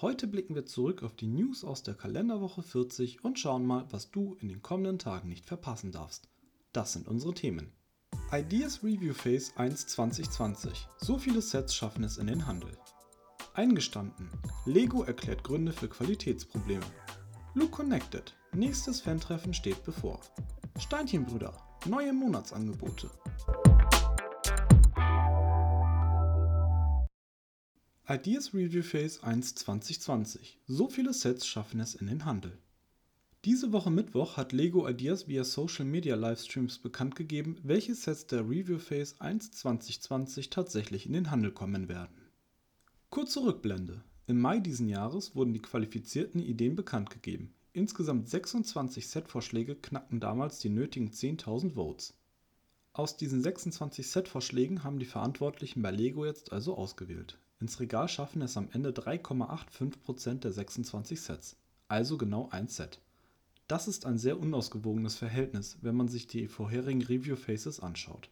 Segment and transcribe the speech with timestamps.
[0.00, 4.10] Heute blicken wir zurück auf die News aus der Kalenderwoche 40 und schauen mal, was
[4.10, 6.28] du in den kommenden Tagen nicht verpassen darfst.
[6.72, 7.72] Das sind unsere Themen.
[8.32, 10.88] Ideas Review Phase 1 2020.
[10.98, 12.76] So viele Sets schaffen es in den Handel.
[13.54, 14.28] Eingestanden.
[14.64, 16.86] Lego erklärt Gründe für Qualitätsprobleme.
[17.54, 18.34] Look Connected.
[18.54, 20.20] Nächstes Fan-Treffen steht bevor.
[20.78, 21.52] Steinchenbrüder.
[21.86, 23.10] Neue Monatsangebote.
[28.08, 30.58] Ideas Review Phase 1 2020.
[30.66, 32.58] So viele Sets schaffen es in den Handel.
[33.44, 38.40] Diese Woche Mittwoch hat Lego Ideas via Social Media Livestreams bekannt gegeben, welche Sets der
[38.40, 42.16] Review Phase 1 2020 tatsächlich in den Handel kommen werden.
[43.08, 44.02] Kurze Rückblende.
[44.26, 47.54] Im Mai diesen Jahres wurden die qualifizierten Ideen bekannt gegeben.
[47.72, 52.14] Insgesamt 26 Setvorschläge knackten damals die nötigen 10.000 Votes.
[52.94, 57.38] Aus diesen 26 Setvorschlägen haben die Verantwortlichen bei Lego jetzt also ausgewählt.
[57.62, 63.00] Ins Regal schaffen es am Ende 3,85% der 26 Sets, also genau ein Set.
[63.68, 68.30] Das ist ein sehr unausgewogenes Verhältnis, wenn man sich die vorherigen Review Faces anschaut.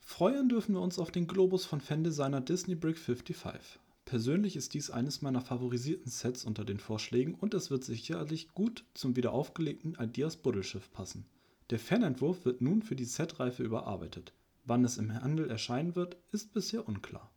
[0.00, 3.78] Freuen dürfen wir uns auf den Globus von Fandesigner Disney Brick 55.
[4.04, 8.84] Persönlich ist dies eines meiner favorisierten Sets unter den Vorschlägen und es wird sicherlich gut
[8.92, 11.26] zum wieder aufgelegten Ideas Buddelschiff passen.
[11.70, 14.32] Der Fanentwurf wird nun für die Setreife überarbeitet.
[14.64, 17.30] Wann es im Handel erscheinen wird, ist bisher unklar.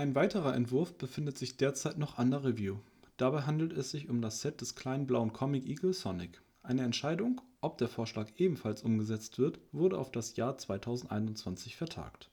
[0.00, 2.76] Ein weiterer Entwurf befindet sich derzeit noch an der Review.
[3.18, 6.40] Dabei handelt es sich um das Set des kleinen blauen Comic Eagle Sonic.
[6.62, 12.30] Eine Entscheidung, ob der Vorschlag ebenfalls umgesetzt wird, wurde auf das Jahr 2021 vertagt.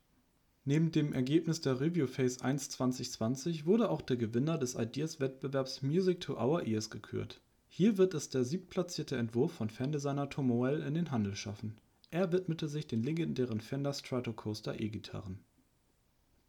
[0.63, 6.21] Neben dem Ergebnis der Review Phase 1 2020 wurde auch der Gewinner des Ideas-Wettbewerbs Music
[6.21, 7.41] to Our Ears gekürt.
[7.67, 11.75] Hier wird es der siebtplatzierte Entwurf von Fandesigner Tomoel in den Handel schaffen.
[12.11, 15.39] Er widmete sich den legendären Fender Stratocaster E-Gitarren.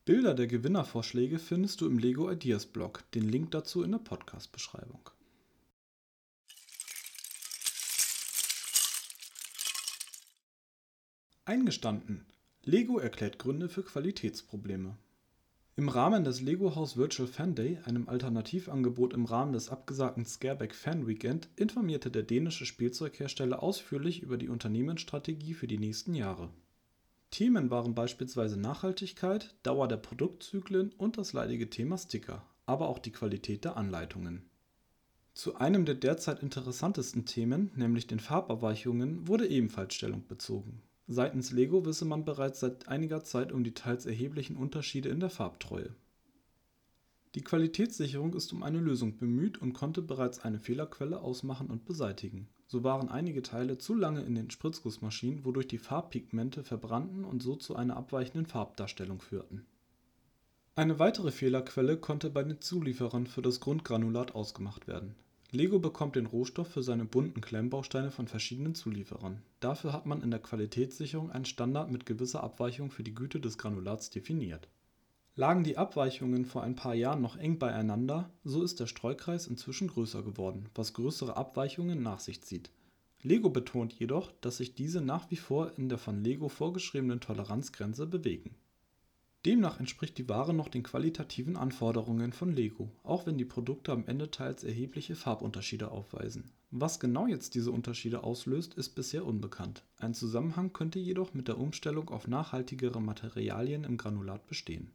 [0.08, 5.10] Bilder der Gewinnervorschläge findest du im Lego Ideas Blog, den Link dazu in der Podcast-Beschreibung.
[11.44, 12.24] Eingestanden.
[12.64, 14.96] Lego erklärt Gründe für Qualitätsprobleme.
[15.76, 20.74] Im Rahmen des Lego House Virtual Fan Day, einem Alternativangebot im Rahmen des abgesagten Scareback
[20.74, 26.48] Fan Weekend, informierte der dänische Spielzeughersteller ausführlich über die Unternehmensstrategie für die nächsten Jahre.
[27.38, 33.12] Themen waren beispielsweise Nachhaltigkeit, Dauer der Produktzyklen und das leidige Thema Sticker, aber auch die
[33.12, 34.50] Qualität der Anleitungen.
[35.34, 40.82] Zu einem der derzeit interessantesten Themen, nämlich den Farbabweichungen, wurde ebenfalls Stellung bezogen.
[41.06, 45.30] Seitens Lego wisse man bereits seit einiger Zeit um die teils erheblichen Unterschiede in der
[45.30, 45.94] Farbtreue.
[47.34, 52.48] Die Qualitätssicherung ist um eine Lösung bemüht und konnte bereits eine Fehlerquelle ausmachen und beseitigen
[52.70, 57.56] so waren einige Teile zu lange in den Spritzgussmaschinen, wodurch die Farbpigmente verbrannten und so
[57.56, 59.64] zu einer abweichenden Farbdarstellung führten.
[60.76, 65.14] Eine weitere Fehlerquelle konnte bei den Zulieferern für das Grundgranulat ausgemacht werden.
[65.50, 69.40] Lego bekommt den Rohstoff für seine bunten Klemmbausteine von verschiedenen Zulieferern.
[69.60, 73.56] Dafür hat man in der Qualitätssicherung einen Standard mit gewisser Abweichung für die Güte des
[73.56, 74.68] Granulats definiert.
[75.38, 79.86] Lagen die Abweichungen vor ein paar Jahren noch eng beieinander, so ist der Streukreis inzwischen
[79.86, 82.72] größer geworden, was größere Abweichungen nach sich zieht.
[83.22, 88.08] Lego betont jedoch, dass sich diese nach wie vor in der von Lego vorgeschriebenen Toleranzgrenze
[88.08, 88.56] bewegen.
[89.46, 94.08] Demnach entspricht die Ware noch den qualitativen Anforderungen von Lego, auch wenn die Produkte am
[94.08, 96.50] Ende teils erhebliche Farbunterschiede aufweisen.
[96.72, 99.84] Was genau jetzt diese Unterschiede auslöst, ist bisher unbekannt.
[99.98, 104.90] Ein Zusammenhang könnte jedoch mit der Umstellung auf nachhaltigere Materialien im Granulat bestehen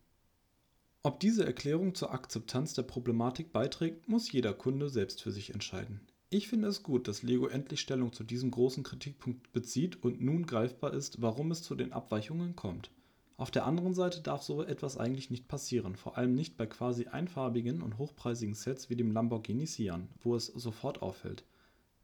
[1.03, 5.99] ob diese Erklärung zur Akzeptanz der Problematik beiträgt, muss jeder Kunde selbst für sich entscheiden.
[6.29, 10.45] Ich finde es gut, dass Lego endlich Stellung zu diesem großen Kritikpunkt bezieht und nun
[10.45, 12.89] greifbar ist, warum es zu den Abweichungen kommt.
[13.35, 17.07] Auf der anderen Seite darf so etwas eigentlich nicht passieren, vor allem nicht bei quasi
[17.07, 21.44] einfarbigen und hochpreisigen Sets wie dem Lamborghini Sian, wo es sofort auffällt.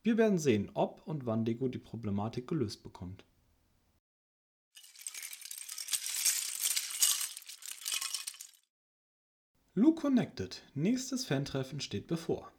[0.03, 3.25] Wir werden sehen, ob und wann Lego die Problematik gelöst bekommt.
[9.81, 10.61] Look Connected.
[10.75, 12.51] Nächstes Fan-Treffen steht bevor.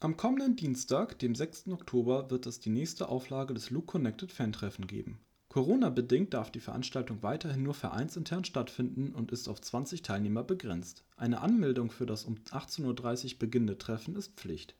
[0.00, 1.68] Am kommenden Dienstag, dem 6.
[1.68, 5.20] Oktober, wird es die nächste Auflage des Look Connected Fan-Treffen geben.
[5.50, 11.04] Corona-bedingt darf die Veranstaltung weiterhin nur vereinsintern stattfinden und ist auf 20 Teilnehmer begrenzt.
[11.18, 14.74] Eine Anmeldung für das um 18.30 Uhr beginnende Treffen ist Pflicht.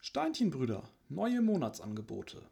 [0.00, 2.42] Steinchenbrüder, neue Monatsangebote.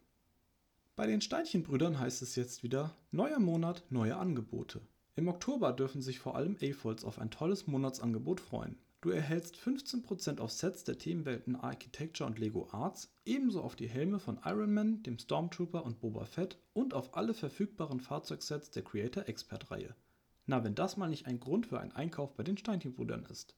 [0.96, 4.80] Bei den Steinchenbrüdern heißt es jetzt wieder neuer Monat, neue Angebote.
[5.16, 8.78] Im Oktober dürfen sich vor allem A-Folds auf ein tolles Monatsangebot freuen.
[9.00, 14.20] Du erhältst 15% auf Sets der Themenwelten Architecture und Lego Arts, ebenso auf die Helme
[14.20, 19.28] von Iron Man, dem Stormtrooper und Boba Fett und auf alle verfügbaren Fahrzeugsets der Creator
[19.28, 19.96] Expert Reihe.
[20.46, 23.56] Na, wenn das mal nicht ein Grund für einen Einkauf bei den Steinchenbrüdern ist.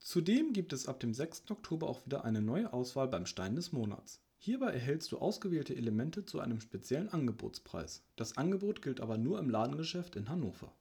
[0.00, 1.48] Zudem gibt es ab dem 6.
[1.52, 4.20] Oktober auch wieder eine neue Auswahl beim Stein des Monats.
[4.38, 8.02] Hierbei erhältst du ausgewählte Elemente zu einem speziellen Angebotspreis.
[8.16, 10.72] Das Angebot gilt aber nur im Ladengeschäft in Hannover.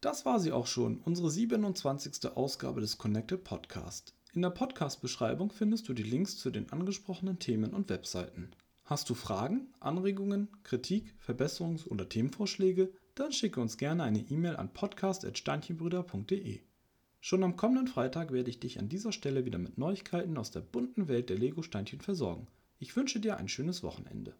[0.00, 2.36] Das war sie auch schon, unsere 27.
[2.36, 4.14] Ausgabe des Connected Podcast.
[4.34, 8.50] In der Podcast-Beschreibung findest du die Links zu den angesprochenen Themen und Webseiten.
[8.84, 12.92] Hast du Fragen, Anregungen, Kritik, Verbesserungs- oder Themenvorschläge?
[13.14, 16.60] Dann schicke uns gerne eine E-Mail an podcast.steinchenbrüder.de.
[17.26, 20.60] Schon am kommenden Freitag werde ich dich an dieser Stelle wieder mit Neuigkeiten aus der
[20.60, 22.48] bunten Welt der Lego-Steinchen versorgen.
[22.78, 24.34] Ich wünsche dir ein schönes Wochenende.